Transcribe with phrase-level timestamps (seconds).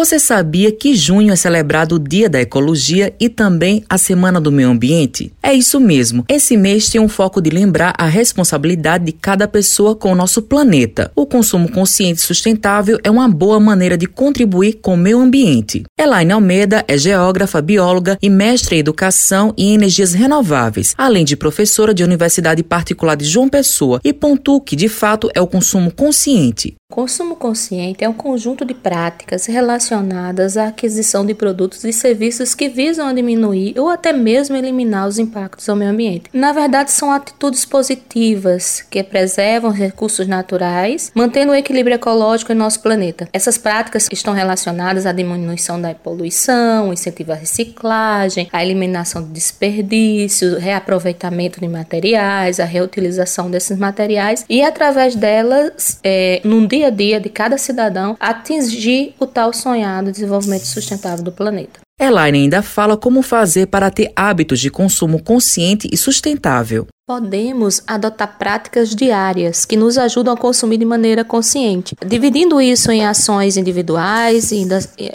[0.00, 4.50] Você sabia que junho é celebrado o Dia da Ecologia e também a Semana do
[4.50, 5.30] Meio Ambiente?
[5.42, 6.24] É isso mesmo.
[6.26, 10.40] Esse mês tem um foco de lembrar a responsabilidade de cada pessoa com o nosso
[10.40, 11.12] planeta.
[11.14, 15.82] O consumo consciente e sustentável é uma boa maneira de contribuir com o meio ambiente.
[15.98, 21.92] Elaine Almeida é geógrafa, bióloga e mestre em educação e energias renováveis, além de professora
[21.92, 26.79] de Universidade Particular de João Pessoa e pontua que de fato é o consumo consciente.
[26.90, 32.68] Consumo consciente é um conjunto de práticas relacionadas à aquisição de produtos e serviços que
[32.68, 36.24] visam diminuir ou até mesmo eliminar os impactos ao meio ambiente.
[36.32, 42.56] Na verdade, são atitudes positivas que preservam os recursos naturais, mantendo o equilíbrio ecológico em
[42.56, 43.28] nosso planeta.
[43.32, 50.58] Essas práticas estão relacionadas à diminuição da poluição, incentivo à reciclagem, à eliminação de desperdícios,
[50.60, 57.20] reaproveitamento de materiais, a reutilização desses materiais e através delas, é, num dia a dia
[57.20, 61.80] de cada cidadão atingir o tal sonhado desenvolvimento sustentável do planeta.
[62.00, 66.86] Elaine ainda fala como fazer para ter hábitos de consumo consciente e sustentável.
[67.10, 73.04] Podemos adotar práticas diárias que nos ajudam a consumir de maneira consciente, dividindo isso em
[73.04, 74.52] ações individuais,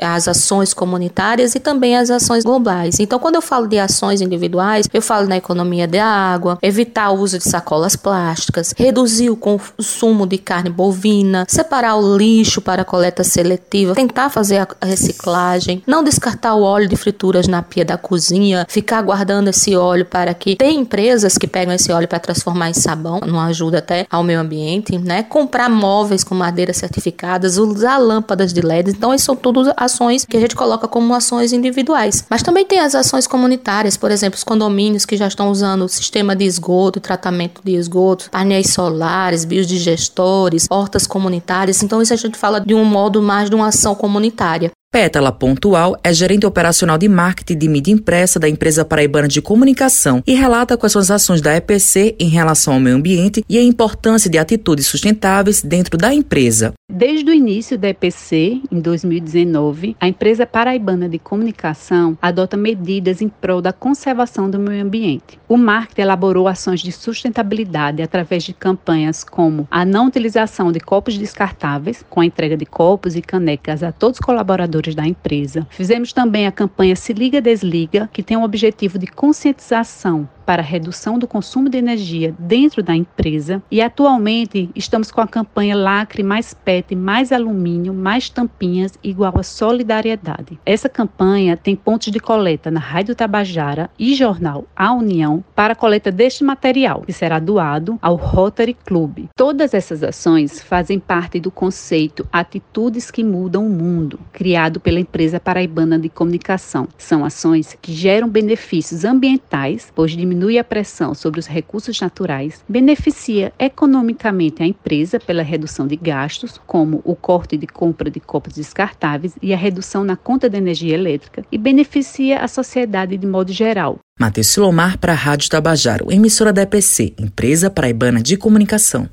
[0.01, 2.99] as ações comunitárias e também as ações globais.
[2.99, 7.19] Então, quando eu falo de ações individuais, eu falo na economia da água, evitar o
[7.21, 13.23] uso de sacolas plásticas, reduzir o consumo de carne bovina, separar o lixo para coleta
[13.23, 18.65] seletiva, tentar fazer a reciclagem, não descartar o óleo de frituras na pia da cozinha,
[18.67, 22.69] ficar guardando esse óleo para que tem empresas que pegam esse esse óleo para transformar
[22.69, 25.23] em sabão, não ajuda até ao meio ambiente, né?
[25.23, 28.89] Comprar móveis com madeiras certificadas, usar lâmpadas de LED.
[28.89, 32.25] Então, isso são tudo ações que a gente coloca como ações individuais.
[32.29, 35.89] Mas também tem as ações comunitárias, por exemplo, os condomínios que já estão usando o
[35.89, 41.83] sistema de esgoto, tratamento de esgoto, painéis solares, biodigestores, hortas comunitárias.
[41.83, 44.71] Então, isso a gente fala de um modo mais de uma ação comunitária.
[44.95, 50.23] Pétala Pontual é gerente operacional de marketing de mídia impressa da empresa paraibana de comunicação
[50.25, 53.61] e relata quais são as ações da EPC em relação ao meio ambiente e a
[53.61, 56.73] importância de atitudes sustentáveis dentro da empresa.
[56.89, 63.27] Desde o início da EPC, em 2019, a empresa paraibana de comunicação adota medidas em
[63.27, 65.37] prol da conservação do meio ambiente.
[65.49, 71.17] O marketing elaborou ações de sustentabilidade através de campanhas como a não utilização de copos
[71.17, 75.65] descartáveis, com a entrega de copos e canecas a todos os colaboradores da empresa.
[75.71, 81.17] Fizemos também a campanha Se Liga Desliga, que tem o objetivo de conscientização para redução
[81.17, 86.53] do consumo de energia dentro da empresa e atualmente estamos com a campanha Lacre mais
[86.53, 90.59] PET mais alumínio mais tampinhas igual a solidariedade.
[90.65, 95.75] Essa campanha tem pontos de coleta na Rádio Tabajara e jornal A União para a
[95.75, 99.25] coleta deste material, que será doado ao Rotary Club.
[99.35, 105.39] Todas essas ações fazem parte do conceito Atitudes que Mudam o Mundo, criado pela empresa
[105.39, 106.87] paraibana de comunicação.
[106.97, 112.63] São ações que geram benefícios ambientais, pois diminuem diminui a pressão sobre os recursos naturais,
[112.67, 118.53] beneficia economicamente a empresa pela redução de gastos, como o corte de compra de copos
[118.53, 123.53] descartáveis e a redução na conta de energia elétrica, e beneficia a sociedade de modo
[123.53, 123.99] geral.
[124.19, 129.09] Matheus Silomar para a Rádio Tabajaro, emissora da EPC, Empresa Paraibana de Comunicação.